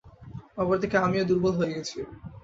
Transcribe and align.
অপরদিকে, 0.57 0.97
আমিও 0.99 1.27
দুর্বল 1.29 1.53
হয়ে 1.59 1.75
গেছি। 1.75 1.97